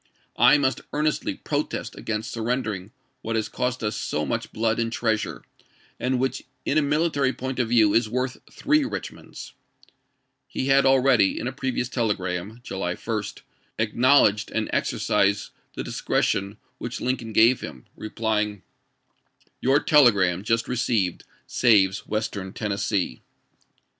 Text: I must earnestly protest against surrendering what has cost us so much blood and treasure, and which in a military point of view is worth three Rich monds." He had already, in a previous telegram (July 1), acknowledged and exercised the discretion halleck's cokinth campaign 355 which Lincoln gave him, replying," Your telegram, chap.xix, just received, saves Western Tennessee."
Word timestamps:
I 0.39 0.57
must 0.57 0.81
earnestly 0.93 1.35
protest 1.35 1.95
against 1.95 2.31
surrendering 2.31 2.91
what 3.21 3.35
has 3.35 3.47
cost 3.47 3.83
us 3.83 3.95
so 3.95 4.25
much 4.25 4.51
blood 4.51 4.79
and 4.79 4.91
treasure, 4.91 5.43
and 5.99 6.17
which 6.19 6.41
in 6.65 6.79
a 6.79 6.81
military 6.81 7.31
point 7.33 7.59
of 7.59 7.69
view 7.69 7.93
is 7.93 8.09
worth 8.09 8.37
three 8.51 8.83
Rich 8.83 9.11
monds." 9.11 9.51
He 10.47 10.65
had 10.69 10.87
already, 10.87 11.39
in 11.39 11.45
a 11.45 11.51
previous 11.51 11.87
telegram 11.87 12.61
(July 12.63 12.95
1), 12.95 13.23
acknowledged 13.77 14.49
and 14.49 14.71
exercised 14.73 15.51
the 15.75 15.83
discretion 15.83 16.57
halleck's 16.79 16.97
cokinth 16.97 17.19
campaign 17.19 17.33
355 17.35 17.61
which 17.61 17.61
Lincoln 17.61 17.61
gave 17.61 17.61
him, 17.61 17.85
replying," 17.95 18.63
Your 19.61 19.79
telegram, 19.79 20.39
chap.xix, 20.39 20.47
just 20.47 20.67
received, 20.67 21.23
saves 21.45 22.07
Western 22.07 22.53
Tennessee." 22.53 23.21